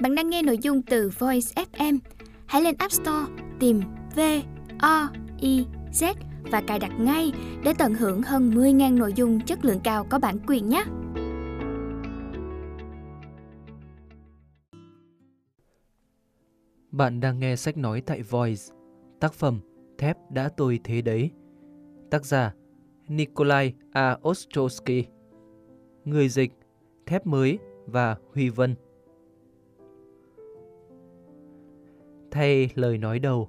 Bạn 0.00 0.14
đang 0.14 0.30
nghe 0.30 0.42
nội 0.42 0.58
dung 0.58 0.82
từ 0.82 1.10
Voice 1.18 1.64
FM. 1.72 1.98
Hãy 2.46 2.62
lên 2.62 2.74
App 2.78 2.92
Store, 2.92 3.32
tìm 3.60 3.80
V 4.16 4.20
O 4.78 5.08
I 5.40 5.66
Z 5.92 6.14
và 6.50 6.62
cài 6.66 6.78
đặt 6.78 6.92
ngay 7.00 7.32
để 7.64 7.72
tận 7.78 7.94
hưởng 7.94 8.22
hơn 8.22 8.50
10.000 8.50 8.98
nội 8.98 9.12
dung 9.12 9.40
chất 9.40 9.64
lượng 9.64 9.80
cao 9.84 10.06
có 10.10 10.18
bản 10.18 10.38
quyền 10.46 10.68
nhé. 10.68 10.84
Bạn 16.90 17.20
đang 17.20 17.38
nghe 17.38 17.56
sách 17.56 17.76
nói 17.76 18.02
tại 18.06 18.22
Voice. 18.22 18.62
Tác 19.20 19.32
phẩm 19.34 19.60
Thép 19.98 20.16
đã 20.30 20.48
tôi 20.56 20.80
thế 20.84 21.02
đấy. 21.02 21.30
Tác 22.10 22.24
giả 22.24 22.52
Nikolai 23.08 23.74
A. 23.92 24.16
Ostrowski 24.22 25.02
Người 26.04 26.28
dịch 26.28 26.52
Thép 27.06 27.26
mới 27.26 27.58
và 27.86 28.16
Huy 28.34 28.48
Vân 28.48 28.74
Thay 32.34 32.68
lời 32.74 32.98
nói 32.98 33.18
đầu 33.18 33.48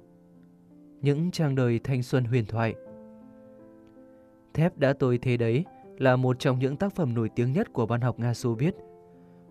Những 1.02 1.30
trang 1.30 1.54
đời 1.54 1.80
thanh 1.84 2.02
xuân 2.02 2.24
huyền 2.24 2.46
thoại 2.46 2.74
Thép 4.54 4.78
đã 4.78 4.92
tôi 4.92 5.18
thế 5.18 5.36
đấy 5.36 5.64
là 5.98 6.16
một 6.16 6.38
trong 6.38 6.58
những 6.58 6.76
tác 6.76 6.94
phẩm 6.94 7.14
nổi 7.14 7.28
tiếng 7.36 7.52
nhất 7.52 7.72
của 7.72 7.86
văn 7.86 8.00
học 8.00 8.18
Nga 8.18 8.34
Xô 8.34 8.54
Viết. 8.54 8.74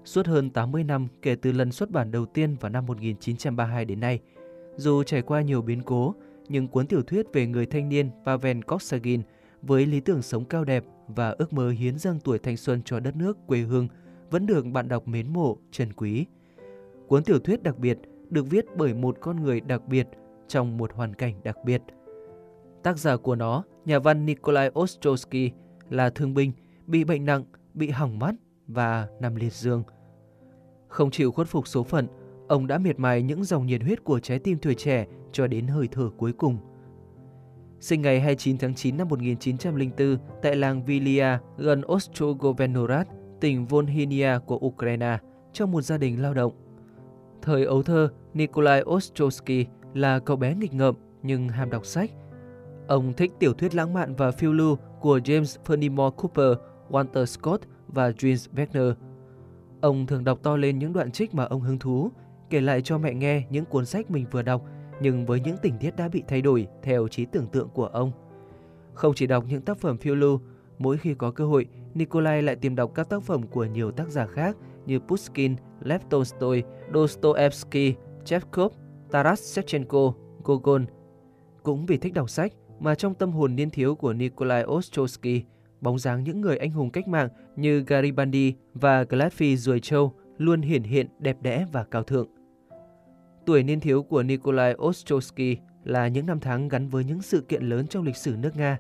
Suốt 0.06 0.28
hơn 0.28 0.50
80 0.50 0.84
năm 0.84 1.08
kể 1.22 1.36
từ 1.36 1.52
lần 1.52 1.72
xuất 1.72 1.92
bản 1.92 2.12
đầu 2.12 2.26
tiên 2.26 2.56
vào 2.60 2.70
năm 2.70 2.86
1932 2.86 3.86
đến 3.86 4.00
nay, 4.00 4.20
dù 4.76 5.04
trải 5.04 5.22
qua 5.22 5.42
nhiều 5.42 5.62
biến 5.62 5.82
cố, 5.82 6.16
nhưng 6.50 6.68
cuốn 6.68 6.88
tiểu 6.88 7.02
thuyết 7.02 7.26
về 7.34 7.48
người 7.48 7.66
thanh 7.66 7.90
niên 7.90 8.10
Pavel 8.26 8.62
Koksagin 8.62 9.22
với 9.62 9.86
lý 9.86 10.00
tưởng 10.00 10.22
sống 10.22 10.46
cao 10.46 10.64
đẹp 10.64 10.84
và 11.08 11.30
ước 11.30 11.54
mơ 11.54 11.70
hiến 11.70 11.98
dâng 11.98 12.20
tuổi 12.24 12.40
thanh 12.40 12.58
xuân 12.58 12.82
cho 12.86 13.00
đất 13.00 13.16
nước 13.16 13.38
quê 13.48 13.60
hương 13.60 13.88
vẫn 14.32 14.46
được 14.46 14.66
bạn 14.66 14.88
đọc 14.88 15.08
mến 15.08 15.34
mộ, 15.34 15.58
trân 15.72 15.94
quý. 15.94 16.26
Cuốn 17.08 17.24
tiểu 17.24 17.40
thuyết 17.40 17.64
đặc 17.64 17.80
biệt 17.80 18.00
được 18.32 18.50
viết 18.50 18.66
bởi 18.76 18.94
một 18.94 19.18
con 19.22 19.44
người 19.44 19.62
đặc 19.62 19.88
biệt 19.88 20.08
trong 20.48 20.77
một 20.77 20.94
hoàn 20.94 21.13
cảnh 21.13 21.34
đặc 21.44 21.58
biệt. 21.66 21.82
Tác 22.84 22.98
giả 22.98 23.18
của 23.18 23.36
nó, 23.36 23.63
nhà 23.86 23.99
văn 23.99 24.26
Nikolai 24.26 24.72
Ostrovsky, 24.80 25.52
là 25.90 26.10
thương 26.10 26.34
binh, 26.34 26.52
bị 26.88 27.04
bệnh 27.04 27.26
nặng, 27.26 27.44
bị 27.74 27.90
hỏng 27.90 28.20
mắt 28.20 28.36
và 28.68 29.08
nằm 29.20 29.36
liệt 29.36 29.54
giường. 29.54 29.84
Không 30.88 31.12
chịu 31.12 31.32
khuất 31.32 31.48
phục 31.48 31.68
số 31.68 31.84
phận, 31.84 32.08
ông 32.48 32.68
đã 32.68 32.77
miệt 32.77 32.99
mài 32.99 33.22
những 33.22 33.44
dòng 33.44 33.66
nhiệt 33.66 33.82
huyết 33.82 34.04
của 34.04 34.20
trái 34.20 34.40
tim 34.40 34.58
tuổi 34.62 34.76
trẻ 34.76 35.05
cho 35.32 35.48
đến 35.48 35.68
hơi 35.68 35.88
thở 35.92 36.10
cuối 36.18 36.34
cùng. 36.34 36.58
Sinh 37.80 38.02
ngày 38.02 38.20
29 38.20 38.58
tháng 38.58 38.76
9 38.76 38.98
năm 38.98 39.08
1904 39.10 40.18
tại 40.42 40.55
làng 40.55 40.86
Vilia 40.86 41.38
gần 41.58 41.82
Ostrogovenorad, 41.92 43.08
tỉnh 43.42 43.66
Volhynia 43.66 44.40
của 44.46 44.58
Ukraine, 44.58 45.18
trong 45.54 45.71
một 45.71 45.82
gia 45.82 45.98
đình 45.98 46.21
lao 46.21 46.34
động. 46.34 46.54
Thời 47.42 47.66
ấu 47.66 47.84
thơ, 47.84 48.10
Nikolai 48.36 48.84
Ostrovsky 48.86 49.66
là 49.94 50.20
cậu 50.20 50.38
bé 50.38 50.55
nghịch 50.55 50.74
ngợm 50.74 50.96
nhưng 51.24 51.50
ham 51.50 51.70
đọc 51.70 51.86
sách. 51.86 52.12
Ông 52.88 53.14
thích 53.14 53.32
tiểu 53.40 53.54
thuyết 53.54 53.76
lãng 53.76 53.94
mạn 53.94 54.16
và 54.16 54.32
phiêu 54.32 54.54
lưu 54.54 54.77
của 55.02 55.18
James 55.18 55.58
Fenimore 55.66 56.12
Cooper, 56.12 56.58
Walter 56.90 57.26
Scott 57.26 57.64
và 57.88 58.10
Jules 58.10 58.48
Verne. 58.52 58.96
Ông 59.82 60.05
thường 60.05 60.24
đọc 60.24 60.40
to 60.44 60.58
lên 60.58 60.80
những 60.80 60.94
đoạn 60.94 61.12
trích 61.12 61.34
mà 61.34 61.44
ông 61.44 61.62
hứng 61.62 61.80
thú, 61.80 62.12
kể 62.50 62.62
lại 62.62 62.82
cho 62.82 62.98
mẹ 62.98 63.14
nghe 63.14 63.44
những 63.50 63.66
cuốn 63.66 63.86
sách 63.86 64.12
mình 64.12 64.25
vừa 64.31 64.42
đọc, 64.42 64.62
nhưng 65.02 65.25
với 65.25 65.40
những 65.40 65.58
tình 65.62 65.78
tiết 65.80 65.96
đã 65.96 66.09
bị 66.09 66.24
thay 66.28 66.42
đổi 66.42 66.68
theo 66.84 67.08
trí 67.08 67.25
tưởng 67.25 67.47
tượng 67.47 67.70
của 67.70 67.86
ông. 67.86 68.12
Không 68.94 69.14
chỉ 69.16 69.28
đọc 69.28 69.46
những 69.47 69.62
tác 69.62 69.78
phẩm 69.78 69.97
phiêu 69.97 70.16
lưu, 70.16 70.40
mỗi 70.78 70.97
khi 70.97 71.14
có 71.14 71.31
cơ 71.31 71.46
hội, 71.46 71.66
Nikolai 71.94 72.42
lại 72.42 72.56
tìm 72.56 72.75
đọc 72.75 72.92
các 72.96 73.09
tác 73.09 73.24
phẩm 73.24 73.47
của 73.47 73.66
nhiều 73.66 73.92
tác 73.92 74.09
giả 74.09 74.28
khác 74.28 74.58
như 74.86 75.00
Pushkin, 75.00 75.56
Lev 75.81 76.02
Tolstoy, 76.09 76.64
Dostoevsky, 76.94 77.96
Chekhov, 78.25 78.73
Taras 79.12 79.40
Shevchenko, 79.40 80.13
Gogol. 80.44 80.81
Cũng 81.63 81.85
vì 81.85 81.97
thích 81.97 82.13
đọc 82.13 82.29
sách 82.29 82.53
mà 82.79 82.95
trong 82.95 83.13
tâm 83.13 83.31
hồn 83.31 83.56
niên 83.56 83.69
thiếu 83.69 83.96
của 83.96 84.13
Nikolai 84.13 84.63
Ostrovsky, 84.63 85.44
bóng 85.81 86.00
dáng 86.00 86.24
những 86.24 86.41
người 86.41 86.58
anh 86.58 86.72
hùng 86.72 86.90
cách 86.90 87.08
mạng 87.08 87.30
như 87.56 87.84
Garibaldi 87.88 88.53
và 88.74 89.03
Gladfi 89.03 89.56
Ruồi 89.56 89.80
Châu 89.80 90.14
luôn 90.38 90.62
hiển 90.62 90.84
hiện 90.84 91.08
đẹp 91.19 91.38
đẽ 91.41 91.66
và 91.72 91.84
cao 91.84 92.03
thượng. 92.03 92.28
Tuổi 93.46 93.64
niên 93.64 93.80
thiếu 93.80 94.03
của 94.03 94.24
Nikolai 94.24 94.75
Ostrovsky 94.75 95.58
là 95.84 96.08
những 96.08 96.25
năm 96.25 96.40
tháng 96.40 96.68
gắn 96.68 96.88
với 96.88 97.03
những 97.03 97.22
sự 97.22 97.41
kiện 97.41 97.64
lớn 97.64 97.88
trong 97.88 98.03
lịch 98.03 98.18
sử 98.18 98.35
nước 98.40 98.56
Nga, 98.56 98.80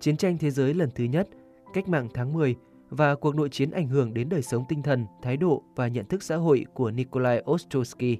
chiến 0.00 0.16
tranh 0.16 0.38
thế 0.38 0.50
giới 0.50 0.74
lần 0.74 0.90
thứ 0.94 1.04
nhất, 1.04 1.28
cách 1.74 1.88
mạng 1.88 2.08
tháng 2.14 2.32
10 2.32 2.56
và 2.90 3.14
cuộc 3.14 3.34
nội 3.34 3.48
chiến 3.48 3.70
ảnh 3.70 3.88
hưởng 3.88 4.14
đến 4.14 4.28
đời 4.28 4.42
sống 4.42 4.64
tinh 4.68 4.82
thần, 4.82 5.06
thái 5.22 5.36
độ 5.36 5.62
và 5.76 5.88
nhận 5.88 6.04
thức 6.04 6.22
xã 6.22 6.36
hội 6.36 6.66
của 6.74 6.90
Nikolai 6.90 7.42
Ostrovsky. 7.50 8.18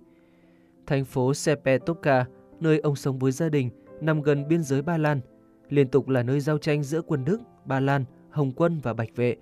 Thành 0.86 1.04
phố 1.04 1.34
Sepetoka, 1.34 2.26
nơi 2.60 2.78
ông 2.78 2.96
sống 2.96 3.18
với 3.18 3.32
gia 3.32 3.48
đình, 3.48 3.70
nằm 4.00 4.22
gần 4.22 4.48
biên 4.48 4.62
giới 4.62 4.82
Ba 4.82 4.98
Lan, 4.98 5.20
liên 5.68 5.88
tục 5.88 6.08
là 6.08 6.22
nơi 6.22 6.40
giao 6.40 6.58
tranh 6.58 6.82
giữa 6.82 7.02
quân 7.02 7.24
Đức, 7.24 7.40
Ba 7.64 7.80
Lan, 7.80 8.04
Hồng 8.30 8.52
quân 8.56 8.80
và 8.82 8.94
Bạch 8.94 9.16
Vệ. 9.16 9.36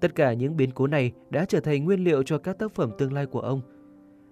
Tất 0.00 0.14
cả 0.14 0.32
những 0.32 0.56
biến 0.56 0.70
cố 0.70 0.86
này 0.86 1.12
đã 1.30 1.44
trở 1.44 1.60
thành 1.60 1.84
nguyên 1.84 2.04
liệu 2.04 2.22
cho 2.22 2.38
các 2.38 2.58
tác 2.58 2.74
phẩm 2.74 2.90
tương 2.98 3.12
lai 3.12 3.26
của 3.26 3.40
ông. 3.40 3.60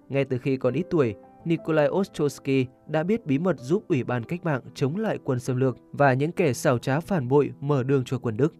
Ngay 0.09 0.25
từ 0.25 0.37
khi 0.37 0.57
còn 0.57 0.73
ít 0.73 0.85
tuổi, 0.89 1.15
Nikolai 1.45 1.87
Ostrovsky 1.89 2.65
đã 2.87 3.03
biết 3.03 3.25
bí 3.25 3.39
mật 3.39 3.59
giúp 3.59 3.83
Ủy 3.87 4.03
ban 4.03 4.23
cách 4.23 4.43
mạng 4.43 4.61
chống 4.73 4.97
lại 4.97 5.19
quân 5.23 5.39
xâm 5.39 5.57
lược 5.57 5.77
và 5.91 6.13
những 6.13 6.31
kẻ 6.31 6.53
xảo 6.53 6.77
trá 6.77 6.99
phản 6.99 7.27
bội 7.27 7.51
mở 7.59 7.83
đường 7.83 8.03
cho 8.05 8.17
quân 8.17 8.37
Đức. 8.37 8.53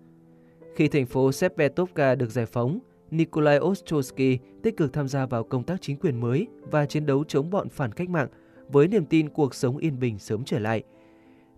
Khi 0.75 0.87
thành 0.87 1.05
phố 1.05 1.31
Sepetovka 1.31 2.15
được 2.15 2.29
giải 2.29 2.45
phóng, 2.45 2.79
Nikolai 3.11 3.59
Ostrovsky 3.59 4.39
tích 4.63 4.77
cực 4.77 4.93
tham 4.93 5.07
gia 5.07 5.25
vào 5.25 5.43
công 5.43 5.63
tác 5.63 5.81
chính 5.81 5.97
quyền 5.97 6.21
mới 6.21 6.47
và 6.71 6.85
chiến 6.85 7.05
đấu 7.05 7.23
chống 7.23 7.49
bọn 7.49 7.69
phản 7.69 7.91
cách 7.91 8.09
mạng 8.09 8.27
với 8.67 8.87
niềm 8.87 9.05
tin 9.05 9.29
cuộc 9.29 9.55
sống 9.55 9.77
yên 9.77 9.99
bình 9.99 10.19
sớm 10.19 10.43
trở 10.45 10.59
lại. 10.59 10.83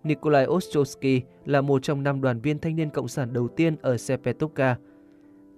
Nikolai 0.04 0.46
Ostrovsky 0.46 1.22
là 1.44 1.60
một 1.60 1.82
trong 1.82 2.02
năm 2.02 2.20
đoàn 2.20 2.40
viên 2.40 2.58
thanh 2.58 2.76
niên 2.76 2.90
cộng 2.90 3.08
sản 3.08 3.32
đầu 3.32 3.48
tiên 3.48 3.76
ở 3.82 3.96
Sepetovka. 3.96 4.76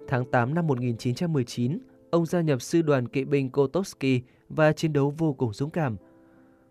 Tháng 0.09 0.25
8 0.25 0.55
năm 0.55 0.67
1919, 0.67 1.79
ông 2.11 2.27
gia 2.27 2.41
nhập 2.41 2.63
sư 2.63 2.83
đoàn 2.83 3.09
kỵ 3.09 3.25
binh 3.25 3.51
Kotovsky 3.51 4.23
và 4.49 4.73
chiến 4.73 4.93
đấu 4.93 5.15
vô 5.19 5.33
cùng 5.33 5.53
dũng 5.53 5.71
cảm. 5.71 5.97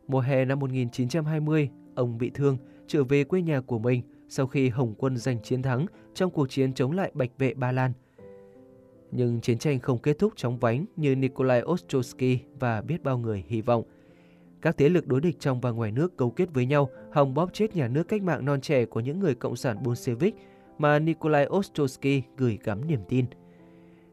Mùa 0.07 0.19
hè 0.19 0.45
năm 0.45 0.59
1920, 0.59 1.69
ông 1.95 2.17
bị 2.17 2.31
thương, 2.33 2.57
trở 2.87 3.03
về 3.03 3.23
quê 3.23 3.41
nhà 3.41 3.61
của 3.61 3.79
mình 3.79 4.01
sau 4.29 4.47
khi 4.47 4.69
Hồng 4.69 4.93
quân 4.97 5.17
giành 5.17 5.41
chiến 5.41 5.61
thắng 5.61 5.85
trong 6.13 6.31
cuộc 6.31 6.49
chiến 6.49 6.73
chống 6.73 6.91
lại 6.91 7.11
Bạch 7.13 7.31
vệ 7.37 7.53
Ba 7.53 7.71
Lan. 7.71 7.93
Nhưng 9.11 9.41
chiến 9.41 9.57
tranh 9.57 9.79
không 9.79 9.97
kết 9.97 10.19
thúc 10.19 10.33
chóng 10.35 10.59
vánh 10.59 10.85
như 10.95 11.15
Nikolai 11.15 11.61
Ostrovsky 11.63 12.39
và 12.59 12.81
biết 12.81 13.03
bao 13.03 13.17
người 13.17 13.43
hy 13.47 13.61
vọng. 13.61 13.83
Các 14.61 14.77
thế 14.77 14.89
lực 14.89 15.07
đối 15.07 15.21
địch 15.21 15.39
trong 15.39 15.61
và 15.61 15.71
ngoài 15.71 15.91
nước 15.91 16.17
cấu 16.17 16.29
kết 16.29 16.53
với 16.53 16.65
nhau 16.65 16.89
hòng 17.11 17.33
bóp 17.33 17.53
chết 17.53 17.75
nhà 17.75 17.87
nước 17.87 18.07
cách 18.07 18.23
mạng 18.23 18.45
non 18.45 18.61
trẻ 18.61 18.85
của 18.85 18.99
những 18.99 19.19
người 19.19 19.35
cộng 19.35 19.55
sản 19.55 19.83
Bolshevik 19.83 20.35
mà 20.77 20.99
Nikolai 20.99 21.47
Ostrovsky 21.47 22.21
gửi 22.37 22.59
gắm 22.63 22.87
niềm 22.87 22.99
tin. 23.09 23.25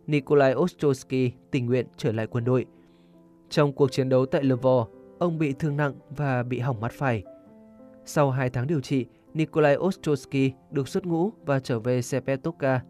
Nikolai 0.06 0.54
Ostrovsky 0.54 1.32
tình 1.50 1.66
nguyện 1.66 1.86
trở 1.96 2.12
lại 2.12 2.26
quân 2.26 2.44
đội. 2.44 2.66
Trong 3.50 3.72
cuộc 3.72 3.92
chiến 3.92 4.08
đấu 4.08 4.26
tại 4.26 4.44
Lvov, 4.44 4.88
ông 5.18 5.38
bị 5.38 5.52
thương 5.52 5.76
nặng 5.76 5.94
và 6.16 6.42
bị 6.42 6.58
hỏng 6.58 6.80
mắt 6.80 6.92
phải. 6.92 7.22
Sau 8.04 8.30
2 8.30 8.50
tháng 8.50 8.66
điều 8.66 8.80
trị, 8.80 9.06
Nikolai 9.34 9.76
Ostrovsky 9.76 10.52
được 10.70 10.88
xuất 10.88 11.06
ngũ 11.06 11.30
và 11.46 11.60
trở 11.60 11.80
về 11.80 12.02
Sepetovka. 12.02 12.80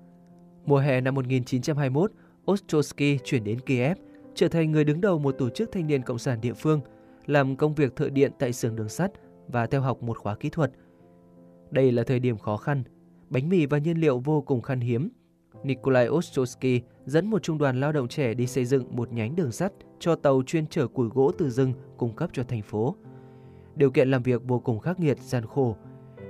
Mùa 0.66 0.78
hè 0.78 1.00
năm 1.00 1.14
1921, 1.14 2.12
Ostrowski 2.46 3.18
chuyển 3.24 3.44
đến 3.44 3.60
Kiev, 3.60 3.98
trở 4.34 4.48
thành 4.48 4.72
người 4.72 4.84
đứng 4.84 5.00
đầu 5.00 5.18
một 5.18 5.32
tổ 5.38 5.50
chức 5.50 5.72
thanh 5.72 5.86
niên 5.86 6.02
cộng 6.02 6.18
sản 6.18 6.40
địa 6.40 6.52
phương, 6.52 6.80
làm 7.26 7.56
công 7.56 7.74
việc 7.74 7.96
thợ 7.96 8.08
điện 8.08 8.32
tại 8.38 8.52
xưởng 8.52 8.76
đường 8.76 8.88
sắt 8.88 9.12
và 9.48 9.66
theo 9.66 9.80
học 9.80 10.02
một 10.02 10.18
khóa 10.18 10.34
kỹ 10.34 10.50
thuật. 10.50 10.72
Đây 11.70 11.92
là 11.92 12.02
thời 12.02 12.20
điểm 12.20 12.38
khó 12.38 12.56
khăn, 12.56 12.82
bánh 13.30 13.48
mì 13.48 13.66
và 13.66 13.78
nhiên 13.78 13.98
liệu 13.98 14.18
vô 14.18 14.40
cùng 14.40 14.62
khan 14.62 14.80
hiếm. 14.80 15.08
Nikolai 15.62 16.08
Ostrowski 16.08 16.80
dẫn 17.04 17.30
một 17.30 17.42
trung 17.42 17.58
đoàn 17.58 17.80
lao 17.80 17.92
động 17.92 18.08
trẻ 18.08 18.34
đi 18.34 18.46
xây 18.46 18.64
dựng 18.64 18.96
một 18.96 19.12
nhánh 19.12 19.36
đường 19.36 19.52
sắt 19.52 19.72
cho 19.98 20.14
tàu 20.16 20.42
chuyên 20.46 20.66
chở 20.66 20.86
củi 20.88 21.08
gỗ 21.08 21.32
từ 21.38 21.50
rừng 21.50 21.72
cung 21.96 22.16
cấp 22.16 22.30
cho 22.32 22.42
thành 22.42 22.62
phố. 22.62 22.96
Điều 23.74 23.90
kiện 23.90 24.10
làm 24.10 24.22
việc 24.22 24.42
vô 24.44 24.58
cùng 24.58 24.78
khắc 24.78 25.00
nghiệt, 25.00 25.18
gian 25.20 25.46
khổ, 25.46 25.76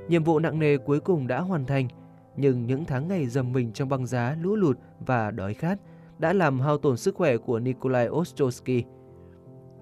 Nhiệm 0.09 0.25
vụ 0.25 0.39
nặng 0.39 0.59
nề 0.59 0.77
cuối 0.77 1.01
cùng 1.01 1.27
đã 1.27 1.41
hoàn 1.41 1.67
thành, 1.67 1.89
nhưng 2.37 2.67
những 2.67 2.85
tháng 2.85 3.09
ngày 3.09 3.27
dầm 3.27 3.53
mình 3.53 3.73
trong 3.73 3.89
băng 3.89 4.07
giá, 4.07 4.37
lũ 4.41 4.57
lụt 4.57 4.79
và 5.07 5.31
đói 5.31 5.55
khát 5.55 5.79
đã 6.19 6.33
làm 6.33 6.61
hao 6.61 6.79
tổn 6.79 6.97
sức 6.97 7.15
khỏe 7.15 7.37
của 7.37 7.59
Nikolai 7.59 8.09
Ostrovsky. 8.09 8.85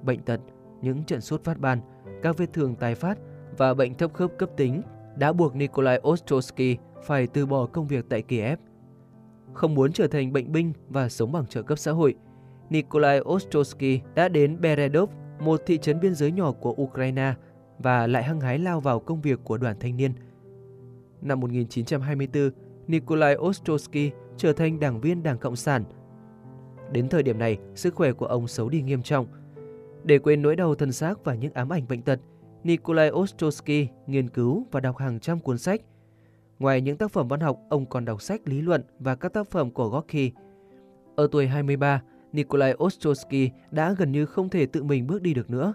Bệnh 0.02 0.20
tật, 0.20 0.40
những 0.82 1.04
trận 1.04 1.20
sốt 1.20 1.44
phát 1.44 1.60
ban, 1.60 1.80
các 2.22 2.38
vết 2.38 2.52
thương 2.52 2.74
tái 2.74 2.94
phát 2.94 3.18
và 3.58 3.74
bệnh 3.74 3.94
thấp 3.94 4.14
khớp 4.14 4.30
cấp 4.38 4.50
tính 4.56 4.82
đã 5.16 5.32
buộc 5.32 5.54
Nikolai 5.54 6.00
Ostrovsky 6.08 6.76
phải 7.04 7.26
từ 7.26 7.46
bỏ 7.46 7.66
công 7.66 7.86
việc 7.86 8.04
tại 8.08 8.22
Kiev. 8.22 8.58
Không 9.52 9.74
muốn 9.74 9.92
trở 9.92 10.06
thành 10.06 10.32
bệnh 10.32 10.52
binh 10.52 10.72
và 10.88 11.08
sống 11.08 11.32
bằng 11.32 11.46
trợ 11.46 11.62
cấp 11.62 11.78
xã 11.78 11.92
hội, 11.92 12.14
Nikolai 12.70 13.20
Ostrovsky 13.20 14.00
đã 14.14 14.28
đến 14.28 14.60
Beredov, 14.60 15.10
một 15.40 15.60
thị 15.66 15.78
trấn 15.78 16.00
biên 16.00 16.14
giới 16.14 16.32
nhỏ 16.32 16.52
của 16.52 16.74
Ukraine 16.82 17.34
và 17.78 18.06
lại 18.06 18.22
hăng 18.22 18.40
hái 18.40 18.58
lao 18.58 18.80
vào 18.80 19.00
công 19.00 19.20
việc 19.20 19.40
của 19.44 19.58
đoàn 19.58 19.76
thanh 19.80 19.96
niên. 19.96 20.12
Năm 21.25 21.41
1924, 21.41 22.50
Nikolai 22.87 23.37
Ostrovsky 23.37 24.11
trở 24.37 24.53
thành 24.53 24.81
đảng 24.81 25.00
viên 25.00 25.23
Đảng 25.23 25.38
Cộng 25.38 25.56
sản. 25.56 25.85
Đến 26.93 27.09
thời 27.09 27.23
điểm 27.23 27.38
này, 27.38 27.59
sức 27.75 27.94
khỏe 27.94 28.12
của 28.12 28.26
ông 28.26 28.49
xấu 28.49 28.69
đi 28.69 28.82
nghiêm 28.82 29.03
trọng. 29.03 29.26
Để 30.05 30.19
quên 30.19 30.43
nỗi 30.43 30.56
đau 30.56 30.75
thân 30.75 30.93
xác 30.93 31.25
và 31.25 31.35
những 31.35 31.53
ám 31.53 31.73
ảnh 31.73 31.88
bệnh 31.88 32.03
tật, 32.03 32.21
Nikolai 32.65 33.11
Ostrovsky 33.11 33.88
nghiên 34.06 34.29
cứu 34.29 34.67
và 34.71 34.81
đọc 34.81 34.97
hàng 34.97 35.21
trăm 35.21 35.41
cuốn 35.41 35.59
sách. 35.59 35.81
Ngoài 36.59 36.81
những 36.81 36.97
tác 36.97 37.11
phẩm 37.11 37.29
văn 37.29 37.41
học, 37.41 37.59
ông 37.69 37.87
còn 37.87 38.05
đọc 38.05 38.23
sách 38.23 38.41
lý 38.44 38.61
luận 38.61 38.82
và 38.99 39.15
các 39.15 39.32
tác 39.32 39.50
phẩm 39.50 39.71
của 39.71 39.88
Gorky. 39.88 40.32
Ở 41.17 41.29
tuổi 41.32 41.47
23, 41.47 42.03
Nikolai 42.32 42.75
Ostrovsky 42.85 43.50
đã 43.71 43.94
gần 43.99 44.12
như 44.12 44.26
không 44.26 44.49
thể 44.49 44.67
tự 44.67 44.82
mình 44.82 45.06
bước 45.06 45.23
đi 45.23 45.35
được 45.35 45.50
nữa. 45.50 45.75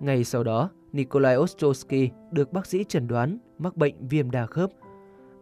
Ngày 0.00 0.24
sau 0.24 0.44
đó, 0.44 0.70
Nikolai 0.92 1.36
Ostrovsky 1.36 2.10
được 2.30 2.52
bác 2.52 2.66
sĩ 2.66 2.84
chẩn 2.88 3.06
đoán 3.06 3.38
mắc 3.62 3.76
bệnh 3.76 4.08
viêm 4.08 4.30
đa 4.30 4.46
khớp 4.46 4.70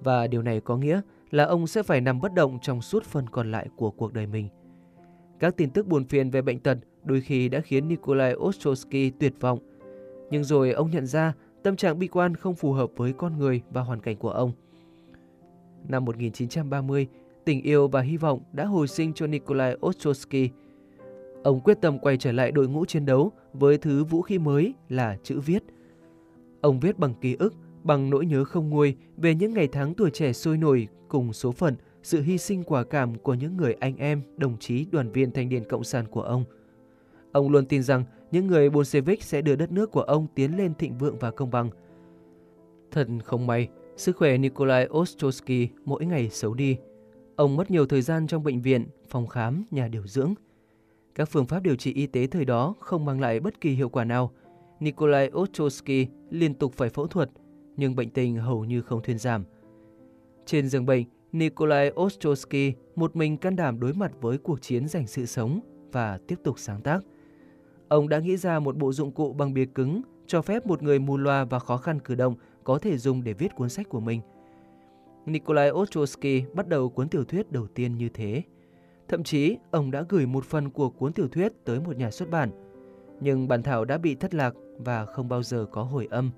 và 0.01 0.27
điều 0.27 0.43
này 0.43 0.61
có 0.61 0.77
nghĩa 0.77 1.01
là 1.31 1.45
ông 1.45 1.67
sẽ 1.67 1.83
phải 1.83 2.01
nằm 2.01 2.21
bất 2.21 2.35
động 2.35 2.59
trong 2.63 2.83
suốt 2.83 3.05
phần 3.05 3.29
còn 3.29 3.51
lại 3.51 3.69
của 3.77 3.91
cuộc 3.91 4.13
đời 4.13 4.27
mình. 4.27 4.49
Các 5.39 5.57
tin 5.57 5.71
tức 5.71 5.87
buồn 5.87 6.05
phiền 6.05 6.31
về 6.31 6.43
bệnh 6.43 6.61
tật 6.61 6.79
đôi 7.05 7.21
khi 7.21 7.49
đã 7.49 7.61
khiến 7.61 7.89
Nikolai 7.89 8.35
Ostrovsky 8.35 9.11
tuyệt 9.11 9.35
vọng. 9.41 9.59
Nhưng 10.31 10.45
rồi 10.45 10.73
ông 10.73 10.91
nhận 10.91 11.07
ra 11.07 11.33
tâm 11.63 11.77
trạng 11.77 11.99
bi 11.99 12.07
quan 12.07 12.35
không 12.35 12.55
phù 12.55 12.73
hợp 12.73 12.91
với 12.97 13.13
con 13.13 13.39
người 13.39 13.63
và 13.71 13.81
hoàn 13.81 14.01
cảnh 14.01 14.17
của 14.17 14.31
ông. 14.31 14.53
Năm 15.89 16.05
1930, 16.05 17.07
tình 17.45 17.63
yêu 17.63 17.89
và 17.89 18.01
hy 18.01 18.17
vọng 18.17 18.41
đã 18.53 18.65
hồi 18.65 18.89
sinh 18.89 19.13
cho 19.13 19.27
Nikolai 19.27 19.77
Ostrovsky. 19.87 20.51
Ông 21.43 21.61
quyết 21.61 21.81
tâm 21.81 21.99
quay 21.99 22.17
trở 22.17 22.33
lại 22.33 22.53
đội 22.53 22.69
ngũ 22.69 22.85
chiến 22.85 23.07
đấu 23.07 23.33
với 23.53 23.79
thứ 23.79 24.05
vũ 24.05 24.23
khí 24.23 24.39
mới 24.39 24.75
là 24.89 25.17
chữ 25.23 25.41
viết. 25.41 25.63
Ông 26.61 26.81
viết 26.81 26.99
bằng 26.99 27.15
ký 27.21 27.37
ức, 27.39 27.55
bằng 27.89 28.11
nỗi 28.11 28.27
nhớ 28.27 28.45
không 28.45 28.71
nguôi 28.71 28.97
về 29.17 29.35
những 29.35 29.55
ngày 29.55 29.69
tháng 29.73 29.95
tuổi 29.95 30.11
trẻ 30.11 30.33
sôi 30.33 30.57
nổi 30.57 30.89
cùng 31.09 31.33
số 31.33 31.53
phận, 31.53 31.77
sự 32.03 32.23
hy 32.23 32.39
sinh 32.39 32.65
quả 32.65 32.85
cảm 32.85 33.15
của 33.15 33.35
những 33.35 33.57
người 33.57 33.75
anh 33.81 33.97
em, 33.97 34.23
đồng 34.37 34.57
chí 34.59 34.87
đoàn 34.91 35.13
viên 35.13 35.31
thanh 35.31 35.49
niên 35.49 35.65
cộng 35.65 35.85
sản 35.85 36.07
của 36.11 36.23
ông. 36.23 36.45
Ông 37.33 37.51
luôn 37.51 37.67
tin 37.67 37.83
rằng 37.83 38.05
những 38.33 38.47
người 38.47 38.71
Bolshevik 38.71 39.23
sẽ 39.23 39.43
đưa 39.43 39.57
đất 39.57 39.73
nước 39.73 39.91
của 39.91 40.01
ông 40.01 40.27
tiến 40.35 40.57
lên 40.57 40.75
thịnh 40.75 40.99
vượng 40.99 41.19
và 41.19 41.31
công 41.31 41.51
bằng. 41.51 41.71
Thật 42.91 43.09
không 43.25 43.47
may, 43.47 43.69
sức 43.97 44.17
khỏe 44.17 44.39
Nikolai 44.39 44.89
Ostrovsky 44.89 45.69
mỗi 45.85 46.05
ngày 46.05 46.31
xấu 46.31 46.55
đi. 46.55 46.77
Ông 47.37 47.57
mất 47.57 47.71
nhiều 47.71 47.87
thời 47.87 48.03
gian 48.03 48.27
trong 48.27 48.43
bệnh 48.43 48.63
viện, 48.63 48.87
phòng 49.09 49.27
khám, 49.27 49.65
nhà 49.71 49.89
điều 49.89 50.07
dưỡng. 50.07 50.35
Các 51.15 51.29
phương 51.29 51.47
pháp 51.47 51.63
điều 51.63 51.77
trị 51.77 51.93
y 51.93 52.07
tế 52.07 52.27
thời 52.27 52.45
đó 52.45 52.75
không 52.81 53.05
mang 53.05 53.21
lại 53.21 53.41
bất 53.41 53.61
kỳ 53.61 53.71
hiệu 53.71 53.89
quả 53.89 54.05
nào. 54.05 54.31
Nikolai 54.81 55.31
Ostrovsky 55.31 56.07
liên 56.31 56.55
tục 56.55 56.73
phải 56.77 56.89
phẫu 56.89 57.07
thuật, 57.07 57.31
nhưng 57.79 57.97
bệnh 57.97 58.11
tình 58.11 58.37
hầu 58.37 58.65
như 58.65 58.83
không 58.83 59.03
thuyên 59.03 59.19
giảm. 59.19 59.45
Trên 60.47 60.69
giường 60.69 60.87
bệnh, 60.87 61.05
Nikolai 61.33 61.93
Ostrovsky 62.01 62.73
một 62.97 63.17
mình 63.17 63.37
can 63.37 63.57
đảm 63.57 63.81
đối 63.81 63.93
mặt 63.93 64.13
với 64.21 64.39
cuộc 64.39 64.63
chiến 64.63 64.89
giành 64.89 65.07
sự 65.07 65.27
sống 65.27 65.61
và 65.93 66.19
tiếp 66.27 66.37
tục 66.45 66.59
sáng 66.59 66.81
tác. 66.81 67.01
Ông 67.89 68.09
đã 68.09 68.19
nghĩ 68.19 68.37
ra 68.37 68.59
một 68.59 68.77
bộ 68.77 68.93
dụng 68.93 69.13
cụ 69.13 69.33
bằng 69.33 69.55
bìa 69.55 69.65
cứng 69.65 70.03
cho 70.27 70.43
phép 70.43 70.67
một 70.67 70.83
người 70.83 70.99
mù 70.99 71.17
loa 71.17 71.45
và 71.45 71.59
khó 71.59 71.77
khăn 71.77 72.01
cử 72.01 72.15
động 72.15 72.35
có 72.65 72.79
thể 72.79 72.99
dùng 72.99 73.25
để 73.25 73.33
viết 73.33 73.55
cuốn 73.55 73.69
sách 73.69 73.89
của 73.89 74.01
mình. 74.01 74.21
Nikolai 75.27 75.71
Ostrovsky 75.71 76.43
bắt 76.55 76.69
đầu 76.69 76.89
cuốn 76.89 77.09
tiểu 77.09 77.25
thuyết 77.25 77.53
đầu 77.53 77.67
tiên 77.67 77.97
như 77.97 78.09
thế. 78.09 78.43
Thậm 79.09 79.23
chí, 79.23 79.57
ông 79.71 79.91
đã 79.91 80.05
gửi 80.09 80.27
một 80.27 80.45
phần 80.45 80.71
của 80.71 80.91
cuốn 80.91 81.13
tiểu 81.13 81.29
thuyết 81.29 81.53
tới 81.65 81.81
một 81.81 81.97
nhà 81.97 82.11
xuất 82.11 82.31
bản. 82.31 82.51
Nhưng 83.21 83.49
bản 83.49 83.63
thảo 83.63 83.85
đã 83.85 83.99
bị 83.99 84.15
thất 84.15 84.35
lạc 84.35 84.55
và 84.79 85.05
không 85.05 85.29
bao 85.29 85.43
giờ 85.43 85.67
có 85.73 85.83
hồi 85.83 86.09
âm. 86.11 86.31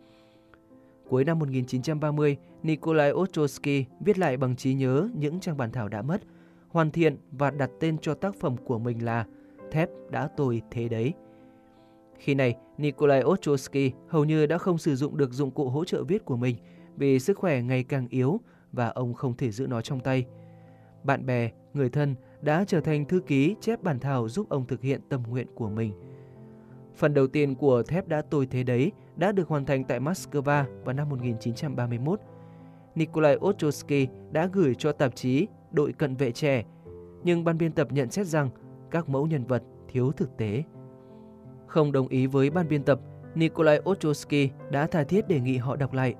Cuối 1.10 1.24
năm 1.24 1.38
1930, 1.38 2.36
Nikolai 2.62 3.12
Ostrovsky 3.12 3.84
viết 4.00 4.18
lại 4.18 4.36
bằng 4.36 4.56
trí 4.56 4.74
nhớ 4.74 5.08
những 5.14 5.40
trang 5.40 5.56
bản 5.56 5.72
thảo 5.72 5.88
đã 5.88 6.02
mất, 6.02 6.22
hoàn 6.68 6.90
thiện 6.90 7.16
và 7.32 7.50
đặt 7.50 7.70
tên 7.80 7.98
cho 7.98 8.14
tác 8.14 8.34
phẩm 8.40 8.56
của 8.64 8.78
mình 8.78 9.04
là 9.04 9.26
Thép 9.70 9.88
đã 10.10 10.28
tồi 10.36 10.62
thế 10.70 10.88
đấy. 10.88 11.12
Khi 12.18 12.34
này, 12.34 12.56
Nikolai 12.78 13.24
Ostrovsky 13.24 13.92
hầu 14.08 14.24
như 14.24 14.46
đã 14.46 14.58
không 14.58 14.78
sử 14.78 14.96
dụng 14.96 15.16
được 15.16 15.32
dụng 15.32 15.50
cụ 15.50 15.68
hỗ 15.68 15.84
trợ 15.84 16.04
viết 16.04 16.24
của 16.24 16.36
mình 16.36 16.56
vì 16.96 17.18
sức 17.18 17.38
khỏe 17.38 17.62
ngày 17.62 17.84
càng 17.84 18.06
yếu 18.10 18.40
và 18.72 18.88
ông 18.88 19.14
không 19.14 19.36
thể 19.36 19.50
giữ 19.50 19.66
nó 19.66 19.80
trong 19.80 20.00
tay. 20.00 20.24
Bạn 21.04 21.26
bè, 21.26 21.50
người 21.74 21.88
thân 21.88 22.14
đã 22.40 22.64
trở 22.66 22.80
thành 22.80 23.04
thư 23.04 23.20
ký 23.20 23.56
chép 23.60 23.82
bản 23.82 24.00
thảo 24.00 24.28
giúp 24.28 24.48
ông 24.48 24.66
thực 24.66 24.80
hiện 24.80 25.00
tâm 25.08 25.22
nguyện 25.28 25.46
của 25.54 25.68
mình. 25.68 25.92
Phần 26.96 27.14
đầu 27.14 27.26
tiên 27.26 27.54
của 27.54 27.82
thép 27.82 28.08
đã 28.08 28.22
tồi 28.22 28.46
thế 28.46 28.62
đấy 28.62 28.92
đã 29.20 29.32
được 29.32 29.49
hoàn 29.49 29.64
thành 29.64 29.84
tại 29.84 30.00
Moscow 30.00 30.43
vào 30.84 30.94
năm 30.94 31.08
1931. 31.08 32.20
Nikolai 32.94 33.37
Ostrovsky 33.37 34.08
đã 34.32 34.49
gửi 34.52 34.75
cho 34.75 34.93
tạp 34.93 35.14
chí 35.14 35.46
Đội 35.70 35.93
Cận 35.93 36.17
Vệ 36.17 36.32
Trẻ, 36.32 36.64
nhưng 37.25 37.44
ban 37.44 37.58
biên 37.58 37.72
tập 37.72 37.93
nhận 37.93 38.11
xét 38.11 38.26
rằng 38.26 38.50
các 38.90 39.08
mẫu 39.08 39.26
nhân 39.26 39.44
vật 39.44 39.62
thiếu 39.88 40.12
thực 40.12 40.37
tế. 40.37 40.62
Không 41.67 41.93
đồng 41.93 42.08
ý 42.08 42.26
với 42.26 42.50
ban 42.50 42.69
biên 42.69 42.82
tập, 42.82 43.00
Nikolai 43.34 43.81
Ostrovsky 43.90 44.50
đã 44.70 44.87
tha 44.87 45.05
thiết 45.05 45.28
đề 45.28 45.40
nghị 45.40 45.56
họ 45.56 45.76
đọc 45.76 45.93
lại. 45.93 46.14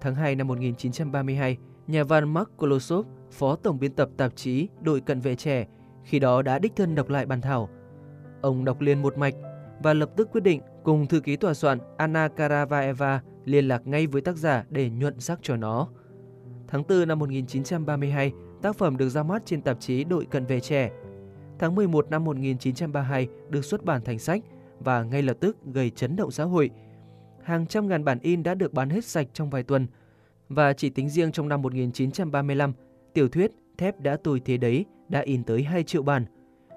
Tháng 0.00 0.14
2 0.14 0.34
năm 0.34 0.48
1932, 0.48 1.56
nhà 1.86 2.04
văn 2.04 2.34
Mark 2.34 2.48
Kolosov, 2.56 3.06
phó 3.30 3.56
tổng 3.56 3.78
biên 3.78 3.92
tập 3.92 4.08
tạp 4.16 4.36
chí 4.36 4.68
Đội 4.80 5.00
Cận 5.00 5.20
Vệ 5.20 5.34
Trẻ, 5.34 5.66
khi 6.04 6.18
đó 6.18 6.42
đã 6.42 6.58
đích 6.58 6.76
thân 6.76 6.94
đọc 6.94 7.08
lại 7.08 7.26
bản 7.26 7.40
thảo. 7.40 7.68
Ông 8.42 8.64
đọc 8.64 8.80
liền 8.80 9.02
một 9.02 9.18
mạch 9.18 9.34
và 9.82 9.94
lập 9.94 10.10
tức 10.16 10.28
quyết 10.32 10.40
định 10.40 10.60
cùng 10.84 11.06
thư 11.06 11.20
ký 11.20 11.36
tòa 11.36 11.54
soạn 11.54 11.78
Anna 11.96 12.28
Karavaeva 12.28 13.22
liên 13.44 13.68
lạc 13.68 13.86
ngay 13.86 14.06
với 14.06 14.22
tác 14.22 14.36
giả 14.36 14.64
để 14.70 14.90
nhuận 14.90 15.20
sắc 15.20 15.38
cho 15.42 15.56
nó. 15.56 15.88
Tháng 16.68 16.82
4 16.88 17.08
năm 17.08 17.18
1932, 17.18 18.32
tác 18.62 18.76
phẩm 18.76 18.96
được 18.96 19.08
ra 19.08 19.22
mắt 19.22 19.42
trên 19.46 19.62
tạp 19.62 19.80
chí 19.80 20.04
Đội 20.04 20.24
Cận 20.24 20.46
Vệ 20.46 20.60
Trẻ. 20.60 20.90
Tháng 21.58 21.74
11 21.74 22.10
năm 22.10 22.24
1932 22.24 23.28
được 23.48 23.64
xuất 23.64 23.84
bản 23.84 24.02
thành 24.04 24.18
sách 24.18 24.42
và 24.80 25.02
ngay 25.02 25.22
lập 25.22 25.36
tức 25.40 25.56
gây 25.72 25.90
chấn 25.90 26.16
động 26.16 26.30
xã 26.30 26.44
hội. 26.44 26.70
Hàng 27.42 27.66
trăm 27.66 27.88
ngàn 27.88 28.04
bản 28.04 28.18
in 28.22 28.42
đã 28.42 28.54
được 28.54 28.72
bán 28.72 28.90
hết 28.90 29.04
sạch 29.04 29.26
trong 29.32 29.50
vài 29.50 29.62
tuần. 29.62 29.86
Và 30.48 30.72
chỉ 30.72 30.90
tính 30.90 31.08
riêng 31.08 31.32
trong 31.32 31.48
năm 31.48 31.62
1935, 31.62 32.72
tiểu 33.14 33.28
thuyết 33.28 33.50
Thép 33.78 34.00
đã 34.00 34.16
tồi 34.24 34.40
thế 34.44 34.56
đấy 34.56 34.84
đã 35.08 35.20
in 35.20 35.44
tới 35.44 35.62
2 35.62 35.84
triệu 35.84 36.02
bản. 36.02 36.24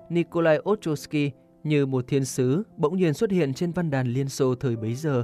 Nikolai 0.09 0.59
Ostrovsky 0.69 1.31
như 1.63 1.85
một 1.85 2.07
thiên 2.07 2.25
sứ 2.25 2.63
bỗng 2.77 2.97
nhiên 2.97 3.13
xuất 3.13 3.31
hiện 3.31 3.53
trên 3.53 3.71
văn 3.71 3.89
đàn 3.89 4.07
Liên 4.07 4.29
Xô 4.29 4.55
thời 4.55 4.75
bấy 4.75 4.95
giờ. 4.95 5.23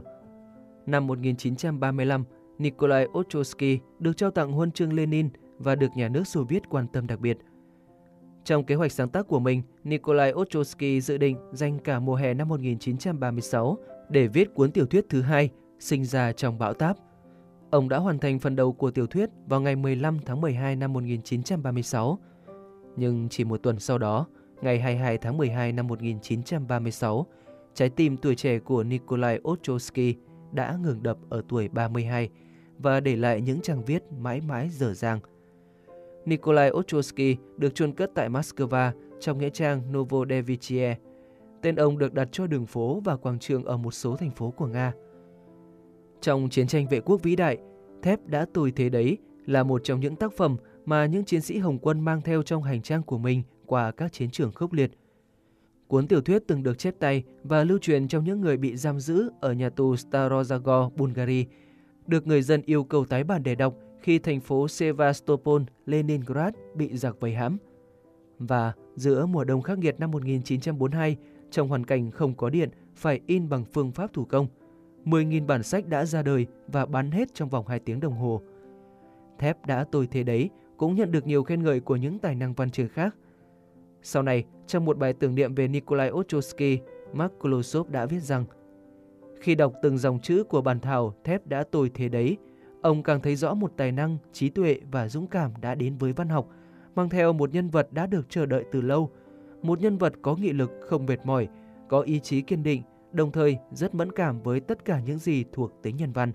Năm 0.85 1.07
1935, 1.07 2.23
Nikolai 2.57 3.07
Ostrovsky 3.19 3.79
được 3.99 4.17
trao 4.17 4.31
tặng 4.31 4.51
huân 4.51 4.71
chương 4.71 4.93
Lenin 4.93 5.29
và 5.57 5.75
được 5.75 5.87
nhà 5.95 6.09
nước 6.09 6.27
Xô 6.27 6.43
Viết 6.43 6.63
quan 6.69 6.87
tâm 6.87 7.07
đặc 7.07 7.19
biệt. 7.19 7.37
Trong 8.43 8.63
kế 8.63 8.75
hoạch 8.75 8.91
sáng 8.91 9.09
tác 9.09 9.27
của 9.27 9.39
mình, 9.39 9.61
Nikolai 9.83 10.33
Ostrovsky 10.33 11.01
dự 11.01 11.17
định 11.17 11.37
dành 11.51 11.79
cả 11.79 11.99
mùa 11.99 12.15
hè 12.15 12.33
năm 12.33 12.49
1936 12.49 13.77
để 14.09 14.27
viết 14.27 14.53
cuốn 14.53 14.71
tiểu 14.71 14.85
thuyết 14.85 15.05
thứ 15.09 15.21
hai, 15.21 15.49
sinh 15.79 16.05
ra 16.05 16.31
trong 16.31 16.57
bão 16.59 16.73
táp. 16.73 16.97
Ông 17.69 17.89
đã 17.89 17.97
hoàn 17.97 18.19
thành 18.19 18.39
phần 18.39 18.55
đầu 18.55 18.73
của 18.73 18.91
tiểu 18.91 19.07
thuyết 19.07 19.29
vào 19.47 19.61
ngày 19.61 19.75
15 19.75 20.19
tháng 20.25 20.41
12 20.41 20.75
năm 20.75 20.93
1936. 20.93 22.19
Nhưng 22.95 23.29
chỉ 23.29 23.43
một 23.43 23.57
tuần 23.63 23.79
sau 23.79 23.97
đó, 23.97 24.27
ngày 24.61 24.79
22 24.79 25.17
tháng 25.17 25.37
12 25.37 25.71
năm 25.71 25.87
1936, 25.87 27.25
trái 27.73 27.89
tim 27.89 28.17
tuổi 28.17 28.35
trẻ 28.35 28.59
của 28.59 28.83
Nikolai 28.83 29.39
Ostrovsky 29.49 30.15
đã 30.51 30.77
ngừng 30.83 31.03
đập 31.03 31.17
ở 31.29 31.41
tuổi 31.49 31.67
32 31.67 32.29
và 32.77 32.99
để 32.99 33.15
lại 33.15 33.41
những 33.41 33.61
trang 33.61 33.85
viết 33.85 34.03
mãi 34.19 34.41
mãi 34.41 34.69
dở 34.69 34.93
dang. 34.93 35.19
Nikolai 36.25 36.71
Ostrovsky 36.71 37.37
được 37.57 37.75
chôn 37.75 37.91
cất 37.91 38.11
tại 38.15 38.29
Moscow 38.29 38.91
trong 39.19 39.37
nghĩa 39.37 39.49
trang 39.49 39.81
Novodevichie. 39.93 40.95
Tên 41.61 41.75
ông 41.75 41.97
được 41.97 42.13
đặt 42.13 42.29
cho 42.31 42.47
đường 42.47 42.65
phố 42.65 43.01
và 43.03 43.15
quảng 43.15 43.39
trường 43.39 43.65
ở 43.65 43.77
một 43.77 43.91
số 43.91 44.15
thành 44.15 44.31
phố 44.31 44.51
của 44.51 44.67
Nga. 44.67 44.93
Trong 46.21 46.49
chiến 46.49 46.67
tranh 46.67 46.87
vệ 46.87 46.99
quốc 46.99 47.23
vĩ 47.23 47.35
đại, 47.35 47.57
Thép 48.01 48.27
đã 48.27 48.45
tồi 48.53 48.71
thế 48.71 48.89
đấy 48.89 49.17
là 49.45 49.63
một 49.63 49.81
trong 49.83 49.99
những 49.99 50.15
tác 50.15 50.33
phẩm 50.33 50.57
mà 50.85 51.05
những 51.05 51.25
chiến 51.25 51.41
sĩ 51.41 51.57
Hồng 51.57 51.79
quân 51.79 51.99
mang 51.99 52.21
theo 52.21 52.43
trong 52.43 52.63
hành 52.63 52.81
trang 52.81 53.03
của 53.03 53.17
mình 53.17 53.43
qua 53.67 53.91
các 53.91 54.13
chiến 54.13 54.29
trường 54.29 54.51
khốc 54.51 54.73
liệt. 54.73 54.91
Cuốn 55.87 56.07
tiểu 56.07 56.21
thuyết 56.21 56.43
từng 56.47 56.63
được 56.63 56.77
chép 56.77 56.95
tay 56.99 57.23
và 57.43 57.63
lưu 57.63 57.77
truyền 57.77 58.07
trong 58.07 58.23
những 58.23 58.41
người 58.41 58.57
bị 58.57 58.75
giam 58.75 58.99
giữ 58.99 59.29
ở 59.39 59.53
nhà 59.53 59.69
tù 59.69 59.95
Starozagor, 59.95 60.89
Bulgaria, 60.89 61.45
được 62.07 62.27
người 62.27 62.41
dân 62.41 62.61
yêu 62.65 62.83
cầu 62.83 63.05
tái 63.05 63.23
bản 63.23 63.43
để 63.43 63.55
đọc 63.55 63.73
khi 63.99 64.19
thành 64.19 64.39
phố 64.39 64.67
Sevastopol, 64.67 65.61
Leningrad 65.85 66.53
bị 66.75 66.97
giặc 66.97 67.19
vây 67.19 67.33
hãm. 67.33 67.57
Và 68.39 68.73
giữa 68.95 69.25
mùa 69.25 69.43
đông 69.43 69.61
khắc 69.61 69.77
nghiệt 69.77 69.99
năm 69.99 70.11
1942, 70.11 71.17
trong 71.51 71.67
hoàn 71.67 71.85
cảnh 71.85 72.11
không 72.11 72.33
có 72.33 72.49
điện, 72.49 72.69
phải 72.95 73.19
in 73.27 73.49
bằng 73.49 73.65
phương 73.73 73.91
pháp 73.91 74.13
thủ 74.13 74.25
công, 74.25 74.47
10.000 75.05 75.45
bản 75.45 75.63
sách 75.63 75.87
đã 75.87 76.05
ra 76.05 76.21
đời 76.21 76.45
và 76.67 76.85
bán 76.85 77.11
hết 77.11 77.33
trong 77.33 77.49
vòng 77.49 77.67
2 77.67 77.79
tiếng 77.79 77.99
đồng 77.99 78.13
hồ. 78.13 78.41
Thép 79.39 79.65
đã 79.65 79.85
tôi 79.91 80.07
thế 80.07 80.23
đấy 80.23 80.49
cũng 80.77 80.95
nhận 80.95 81.11
được 81.11 81.27
nhiều 81.27 81.43
khen 81.43 81.63
ngợi 81.63 81.79
của 81.79 81.95
những 81.95 82.19
tài 82.19 82.35
năng 82.35 82.53
văn 82.53 82.71
chương 82.71 82.89
khác– 82.89 83.15
sau 84.01 84.23
này, 84.23 84.45
trong 84.67 84.85
một 84.85 84.97
bài 84.97 85.13
tưởng 85.13 85.35
niệm 85.35 85.55
về 85.55 85.67
Nikolai 85.67 86.11
Ostrovsky, 86.11 86.79
Mark 87.13 87.33
Kolosov 87.39 87.89
đã 87.89 88.05
viết 88.05 88.19
rằng 88.19 88.45
Khi 89.39 89.55
đọc 89.55 89.73
từng 89.81 89.97
dòng 89.97 90.19
chữ 90.19 90.43
của 90.43 90.61
bản 90.61 90.79
thảo 90.79 91.13
Thép 91.23 91.47
đã 91.47 91.63
tồi 91.63 91.91
thế 91.93 92.09
đấy, 92.09 92.37
ông 92.81 93.03
càng 93.03 93.21
thấy 93.21 93.35
rõ 93.35 93.53
một 93.53 93.71
tài 93.77 93.91
năng, 93.91 94.17
trí 94.33 94.49
tuệ 94.49 94.79
và 94.91 95.07
dũng 95.07 95.27
cảm 95.27 95.51
đã 95.61 95.75
đến 95.75 95.97
với 95.97 96.13
văn 96.13 96.29
học, 96.29 96.47
mang 96.95 97.09
theo 97.09 97.33
một 97.33 97.53
nhân 97.53 97.69
vật 97.69 97.93
đã 97.93 98.07
được 98.07 98.29
chờ 98.29 98.45
đợi 98.45 98.65
từ 98.71 98.81
lâu, 98.81 99.09
một 99.61 99.81
nhân 99.81 99.97
vật 99.97 100.13
có 100.21 100.35
nghị 100.35 100.53
lực 100.53 100.71
không 100.81 101.05
mệt 101.05 101.25
mỏi, 101.25 101.47
có 101.89 102.01
ý 102.01 102.19
chí 102.19 102.41
kiên 102.41 102.63
định, 102.63 102.81
đồng 103.11 103.31
thời 103.31 103.57
rất 103.71 103.95
mẫn 103.95 104.11
cảm 104.11 104.41
với 104.41 104.59
tất 104.59 104.85
cả 104.85 104.99
những 104.99 105.19
gì 105.19 105.43
thuộc 105.51 105.71
tính 105.83 105.97
nhân 105.97 106.11
văn. 106.11 106.31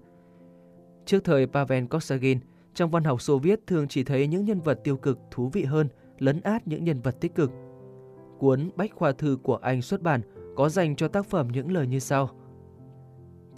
Trước 1.05 1.25
thời 1.25 1.47
Pavel 1.47 1.85
Kosagin, 1.87 2.39
trong 2.75 2.91
văn 2.91 3.05
học 3.05 3.23
Xô 3.23 3.39
Viết 3.39 3.67
thường 3.67 3.89
chỉ 3.89 4.05
thấy 4.05 4.27
những 4.27 4.45
nhân 4.45 4.61
vật 4.61 4.81
tiêu 4.85 4.97
cực 4.97 5.19
thú 5.31 5.49
vị 5.49 5.65
hơn, 5.65 5.89
lấn 6.23 6.41
át 6.41 6.69
những 6.69 6.85
nhân 6.85 7.01
vật 7.01 7.21
tích 7.21 7.35
cực. 7.35 7.51
Cuốn 8.39 8.71
Bách 8.77 8.93
Khoa 8.95 9.13
Thư 9.13 9.39
của 9.43 9.57
anh 9.57 9.83
xuất 9.83 10.03
bản 10.03 10.21
có 10.57 10.69
dành 10.69 10.97
cho 10.97 11.09
tác 11.09 11.27
phẩm 11.27 11.49
những 11.53 11.73
lời 11.73 11.87
như 11.87 11.99
sau. 11.99 12.31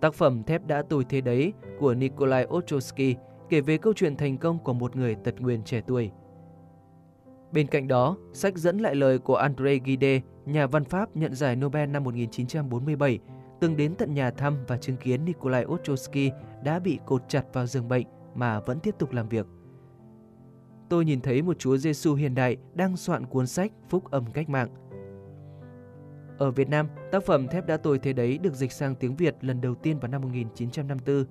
Tác 0.00 0.14
phẩm 0.14 0.42
Thép 0.42 0.66
đã 0.66 0.82
tôi 0.88 1.04
thế 1.08 1.20
đấy 1.20 1.52
của 1.78 1.94
Nikolai 1.94 2.46
Ostrovsky 2.46 3.16
kể 3.48 3.60
về 3.60 3.78
câu 3.78 3.92
chuyện 3.92 4.16
thành 4.16 4.38
công 4.38 4.58
của 4.58 4.72
một 4.72 4.96
người 4.96 5.14
tật 5.14 5.40
nguyền 5.40 5.62
trẻ 5.62 5.82
tuổi. 5.86 6.10
Bên 7.52 7.66
cạnh 7.66 7.88
đó, 7.88 8.16
sách 8.32 8.56
dẫn 8.56 8.78
lại 8.78 8.94
lời 8.94 9.18
của 9.18 9.36
André 9.36 9.78
Gide, 9.84 10.20
nhà 10.46 10.66
văn 10.66 10.84
Pháp 10.84 11.16
nhận 11.16 11.34
giải 11.34 11.56
Nobel 11.56 11.88
năm 11.88 12.04
1947, 12.04 13.18
từng 13.60 13.76
đến 13.76 13.94
tận 13.94 14.14
nhà 14.14 14.30
thăm 14.30 14.64
và 14.68 14.76
chứng 14.76 14.96
kiến 14.96 15.24
Nikolai 15.24 15.64
Ostrovsky 15.64 16.30
đã 16.64 16.78
bị 16.78 16.98
cột 17.06 17.22
chặt 17.28 17.44
vào 17.52 17.66
giường 17.66 17.88
bệnh 17.88 18.06
mà 18.34 18.60
vẫn 18.60 18.80
tiếp 18.80 18.94
tục 18.98 19.12
làm 19.12 19.28
việc. 19.28 19.46
Tôi 20.88 21.04
nhìn 21.04 21.20
thấy 21.20 21.42
một 21.42 21.58
Chúa 21.58 21.76
Giêsu 21.76 22.14
hiện 22.14 22.34
đại 22.34 22.56
đang 22.74 22.96
soạn 22.96 23.26
cuốn 23.26 23.46
sách 23.46 23.72
Phúc 23.88 24.10
âm 24.10 24.32
cách 24.32 24.48
mạng. 24.48 24.68
Ở 26.38 26.50
Việt 26.50 26.68
Nam, 26.68 26.88
tác 27.12 27.24
phẩm 27.24 27.48
Thép 27.48 27.66
đã 27.66 27.76
tôi 27.76 27.98
thế 27.98 28.12
đấy 28.12 28.38
được 28.38 28.54
dịch 28.54 28.72
sang 28.72 28.94
tiếng 28.94 29.16
Việt 29.16 29.34
lần 29.40 29.60
đầu 29.60 29.74
tiên 29.74 29.98
vào 29.98 30.08
năm 30.08 30.22
1954. 30.22 31.24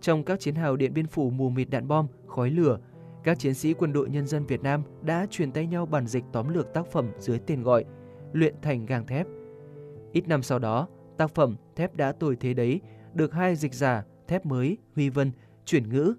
Trong 0.00 0.24
các 0.24 0.40
chiến 0.40 0.54
hào 0.54 0.76
Điện 0.76 0.94
Biên 0.94 1.06
Phủ 1.06 1.30
mù 1.30 1.50
mịt 1.50 1.70
đạn 1.70 1.88
bom, 1.88 2.06
khói 2.26 2.50
lửa, 2.50 2.78
các 3.24 3.38
chiến 3.38 3.54
sĩ 3.54 3.74
quân 3.74 3.92
đội 3.92 4.10
nhân 4.10 4.26
dân 4.26 4.46
Việt 4.46 4.62
Nam 4.62 4.82
đã 5.02 5.26
truyền 5.30 5.52
tay 5.52 5.66
nhau 5.66 5.86
bản 5.86 6.06
dịch 6.06 6.24
tóm 6.32 6.54
lược 6.54 6.74
tác 6.74 6.86
phẩm 6.86 7.10
dưới 7.18 7.38
tên 7.38 7.62
gọi 7.62 7.84
Luyện 8.32 8.54
thành 8.62 8.86
gang 8.86 9.06
thép. 9.06 9.26
Ít 10.12 10.28
năm 10.28 10.42
sau 10.42 10.58
đó, 10.58 10.88
tác 11.16 11.34
phẩm 11.34 11.56
Thép 11.76 11.96
đã 11.96 12.12
tôi 12.12 12.36
thế 12.36 12.54
đấy 12.54 12.80
được 13.14 13.32
hai 13.32 13.56
dịch 13.56 13.74
giả 13.74 14.04
Thép 14.28 14.46
mới, 14.46 14.78
Huy 14.94 15.08
Vân 15.08 15.32
chuyển 15.64 15.88
ngữ 15.88 16.14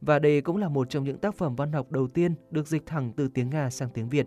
và 0.00 0.18
đây 0.18 0.40
cũng 0.40 0.56
là 0.56 0.68
một 0.68 0.90
trong 0.90 1.04
những 1.04 1.18
tác 1.18 1.34
phẩm 1.34 1.56
văn 1.56 1.72
học 1.72 1.92
đầu 1.92 2.08
tiên 2.08 2.34
được 2.50 2.66
dịch 2.66 2.86
thẳng 2.86 3.12
từ 3.16 3.28
tiếng 3.28 3.50
Nga 3.50 3.70
sang 3.70 3.90
tiếng 3.94 4.08
Việt. 4.08 4.26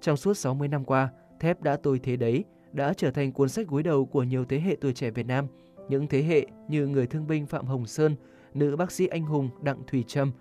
Trong 0.00 0.16
suốt 0.16 0.34
60 0.34 0.68
năm 0.68 0.84
qua, 0.84 1.10
Thép 1.40 1.62
đã 1.62 1.76
tôi 1.76 1.98
thế 1.98 2.16
đấy 2.16 2.44
đã 2.72 2.94
trở 2.96 3.10
thành 3.10 3.32
cuốn 3.32 3.48
sách 3.48 3.68
gối 3.68 3.82
đầu 3.82 4.06
của 4.06 4.22
nhiều 4.22 4.44
thế 4.44 4.60
hệ 4.60 4.76
tuổi 4.80 4.92
trẻ 4.92 5.10
Việt 5.10 5.26
Nam. 5.26 5.46
Những 5.88 6.06
thế 6.06 6.22
hệ 6.22 6.46
như 6.68 6.86
người 6.86 7.06
thương 7.06 7.26
binh 7.26 7.46
Phạm 7.46 7.66
Hồng 7.66 7.86
Sơn, 7.86 8.16
nữ 8.54 8.76
bác 8.76 8.92
sĩ 8.92 9.06
anh 9.06 9.22
hùng 9.22 9.50
Đặng 9.62 9.82
Thùy 9.86 10.04
Trâm 10.06 10.32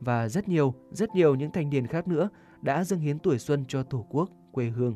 và 0.00 0.28
rất 0.28 0.48
nhiều, 0.48 0.74
rất 0.90 1.14
nhiều 1.14 1.34
những 1.34 1.50
thanh 1.50 1.70
niên 1.70 1.86
khác 1.86 2.08
nữa 2.08 2.28
đã 2.62 2.84
dâng 2.84 3.00
hiến 3.00 3.18
tuổi 3.18 3.38
xuân 3.38 3.64
cho 3.68 3.82
Tổ 3.82 4.06
quốc, 4.10 4.30
quê 4.52 4.64
hương. 4.64 4.94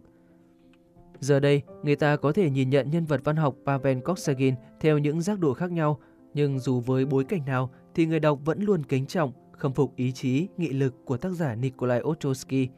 Giờ 1.21 1.41
đây, 1.41 1.62
người 1.83 1.97
ta 1.97 2.17
có 2.17 2.33
thể 2.33 2.50
nhìn 2.50 2.71
nhận 2.71 2.91
nhân 2.91 3.05
vật 3.05 3.21
văn 3.25 3.37
học 3.37 3.57
Pavel 3.67 4.00
Koksagin 4.00 4.55
theo 4.81 4.99
những 4.99 5.21
giác 5.21 5.38
độ 5.38 5.55
khác 5.55 5.73
nhau, 5.73 6.00
nhưng 6.35 6.59
dù 6.59 6.81
với 6.81 7.07
bối 7.07 7.25
cảnh 7.25 7.45
nào 7.45 7.71
thì 7.94 8.06
người 8.06 8.20
đọc 8.20 8.38
vẫn 8.44 8.62
luôn 8.62 8.84
kính 8.84 9.06
trọng, 9.06 9.32
khâm 9.52 9.72
phục 9.72 9.96
ý 9.96 10.12
chí, 10.12 10.48
nghị 10.56 10.68
lực 10.68 10.94
của 11.04 11.16
tác 11.16 11.30
giả 11.30 11.54
Nikolai 11.54 12.00
Ostrovsky. 12.02 12.68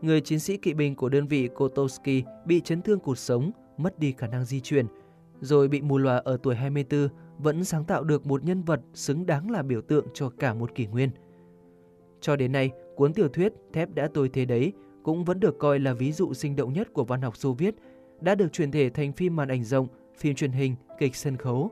Người 0.00 0.20
chiến 0.20 0.38
sĩ 0.38 0.56
kỵ 0.56 0.74
binh 0.74 0.94
của 0.94 1.08
đơn 1.08 1.26
vị 1.26 1.48
Kotovsky 1.48 2.22
bị 2.46 2.60
chấn 2.60 2.82
thương 2.82 3.00
cuộc 3.00 3.18
sống, 3.18 3.50
mất 3.76 3.98
đi 3.98 4.14
khả 4.18 4.26
năng 4.26 4.44
di 4.44 4.60
chuyển, 4.60 4.86
rồi 5.40 5.68
bị 5.68 5.80
mù 5.80 5.98
lòa 5.98 6.16
ở 6.16 6.36
tuổi 6.42 6.54
24, 6.54 7.08
vẫn 7.38 7.64
sáng 7.64 7.84
tạo 7.84 8.04
được 8.04 8.26
một 8.26 8.44
nhân 8.44 8.62
vật 8.62 8.80
xứng 8.94 9.26
đáng 9.26 9.50
là 9.50 9.62
biểu 9.62 9.80
tượng 9.80 10.06
cho 10.14 10.30
cả 10.38 10.54
một 10.54 10.74
kỷ 10.74 10.86
nguyên. 10.86 11.10
Cho 12.20 12.36
đến 12.36 12.52
nay, 12.52 12.70
cuốn 12.96 13.12
tiểu 13.12 13.28
thuyết 13.28 13.52
Thép 13.72 13.94
đã 13.94 14.08
tôi 14.14 14.28
thế 14.28 14.44
đấy 14.44 14.72
cũng 15.02 15.24
vẫn 15.24 15.40
được 15.40 15.58
coi 15.58 15.78
là 15.78 15.92
ví 15.92 16.12
dụ 16.12 16.34
sinh 16.34 16.56
động 16.56 16.72
nhất 16.72 16.92
của 16.92 17.04
văn 17.04 17.22
học 17.22 17.36
Xô 17.36 17.52
Viết, 17.52 17.74
đã 18.20 18.34
được 18.34 18.52
truyền 18.52 18.70
thể 18.70 18.90
thành 18.90 19.12
phim 19.12 19.36
màn 19.36 19.48
ảnh 19.48 19.64
rộng, 19.64 19.86
phim 20.18 20.34
truyền 20.34 20.52
hình, 20.52 20.74
kịch 20.98 21.16
sân 21.16 21.36
khấu. 21.36 21.70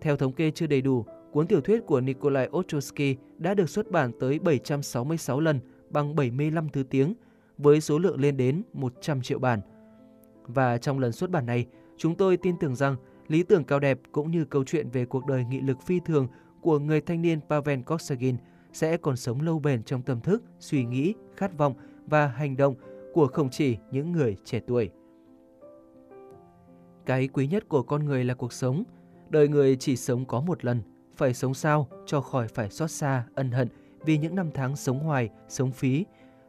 Theo 0.00 0.16
thống 0.16 0.32
kê 0.32 0.50
chưa 0.50 0.66
đầy 0.66 0.80
đủ, 0.80 1.04
cuốn 1.32 1.46
tiểu 1.46 1.60
thuyết 1.60 1.86
của 1.86 2.00
Nikolai 2.00 2.48
Ostrovsky 2.56 3.16
đã 3.38 3.54
được 3.54 3.70
xuất 3.70 3.90
bản 3.90 4.12
tới 4.20 4.38
766 4.38 5.40
lần 5.40 5.60
bằng 5.90 6.16
75 6.16 6.68
thứ 6.68 6.82
tiếng, 6.82 7.14
với 7.58 7.80
số 7.80 7.98
lượng 7.98 8.20
lên 8.20 8.36
đến 8.36 8.62
100 8.72 9.22
triệu 9.22 9.38
bản. 9.38 9.60
Và 10.46 10.78
trong 10.78 10.98
lần 10.98 11.12
xuất 11.12 11.30
bản 11.30 11.46
này, 11.46 11.66
chúng 11.96 12.14
tôi 12.14 12.36
tin 12.36 12.56
tưởng 12.60 12.76
rằng 12.76 12.96
lý 13.28 13.42
tưởng 13.42 13.64
cao 13.64 13.80
đẹp 13.80 14.00
cũng 14.12 14.30
như 14.30 14.44
câu 14.44 14.64
chuyện 14.64 14.90
về 14.90 15.04
cuộc 15.04 15.26
đời 15.26 15.44
nghị 15.50 15.60
lực 15.60 15.82
phi 15.82 16.00
thường 16.04 16.28
của 16.60 16.78
người 16.78 17.00
thanh 17.00 17.22
niên 17.22 17.40
Pavel 17.48 17.80
Korsagin 17.82 18.36
sẽ 18.72 18.96
còn 18.96 19.16
sống 19.16 19.40
lâu 19.40 19.58
bền 19.58 19.82
trong 19.82 20.02
tâm 20.02 20.20
thức, 20.20 20.42
suy 20.58 20.84
nghĩ, 20.84 21.14
khát 21.36 21.58
vọng 21.58 21.74
và 22.06 22.26
hành 22.26 22.56
động 22.56 22.74
của 23.12 23.26
không 23.26 23.50
chỉ 23.50 23.76
những 23.90 24.12
người 24.12 24.36
trẻ 24.44 24.60
tuổi. 24.66 24.90
Cái 27.06 27.28
quý 27.28 27.46
nhất 27.46 27.68
của 27.68 27.82
con 27.82 28.04
người 28.04 28.24
là 28.24 28.34
cuộc 28.34 28.52
sống. 28.52 28.84
Đời 29.30 29.48
người 29.48 29.76
chỉ 29.76 29.96
sống 29.96 30.24
có 30.24 30.40
một 30.40 30.64
lần, 30.64 30.82
phải 31.20 31.34
sống 31.34 31.54
sao 31.54 31.86
cho 32.06 32.20
khỏi 32.20 32.48
phải 32.48 32.70
xót 32.70 32.90
xa, 32.90 33.24
ân 33.34 33.50
hận 33.50 33.68
vì 34.04 34.18
những 34.18 34.34
năm 34.34 34.50
tháng 34.54 34.76
sống 34.76 34.98
hoài, 34.98 35.30
sống 35.48 35.70
phí, 35.70 36.04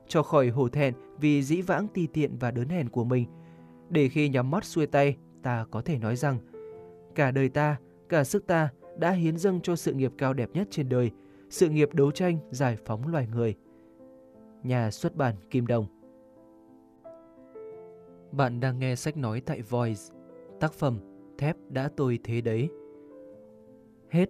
cho 0.07 0.23
khỏi 0.23 0.49
hổ 0.49 0.69
thẹn 0.69 0.93
vì 1.19 1.43
dĩ 1.43 1.61
vãng 1.61 1.87
ti 1.87 2.07
tiện 2.07 2.37
và 2.37 2.51
đớn 2.51 2.69
hèn 2.69 2.89
của 2.89 3.03
mình. 3.03 3.25
Để 3.89 4.07
khi 4.09 4.29
nhắm 4.29 4.51
mắt 4.51 4.65
xuôi 4.65 4.87
tay, 4.87 5.17
ta 5.41 5.65
có 5.71 5.81
thể 5.81 5.97
nói 5.97 6.15
rằng 6.15 6.37
cả 7.15 7.31
đời 7.31 7.49
ta, 7.49 7.79
cả 8.09 8.23
sức 8.23 8.47
ta 8.47 8.69
đã 8.97 9.11
hiến 9.11 9.37
dâng 9.37 9.61
cho 9.61 9.75
sự 9.75 9.93
nghiệp 9.93 10.11
cao 10.17 10.33
đẹp 10.33 10.49
nhất 10.53 10.67
trên 10.71 10.89
đời, 10.89 11.11
sự 11.49 11.69
nghiệp 11.69 11.93
đấu 11.93 12.11
tranh 12.11 12.37
giải 12.51 12.77
phóng 12.85 13.07
loài 13.07 13.27
người. 13.27 13.55
Nhà 14.63 14.91
xuất 14.91 15.15
bản 15.15 15.35
Kim 15.49 15.67
Đồng 15.67 15.85
Bạn 18.31 18.59
đang 18.59 18.79
nghe 18.79 18.95
sách 18.95 19.17
nói 19.17 19.41
tại 19.41 19.61
Voice, 19.61 20.01
tác 20.59 20.73
phẩm 20.73 20.99
Thép 21.37 21.57
đã 21.69 21.89
tôi 21.95 22.19
thế 22.23 22.41
đấy. 22.41 22.69
Hết 24.09 24.29